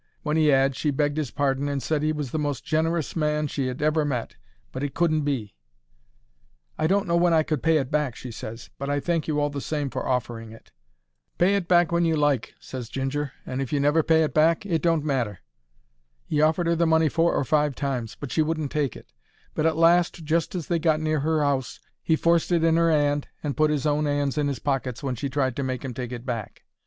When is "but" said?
4.71-4.81, 8.79-8.89, 18.19-18.31, 19.53-19.67